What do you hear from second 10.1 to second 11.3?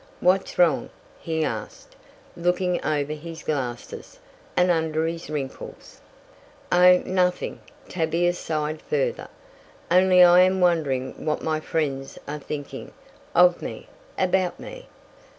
I am wondering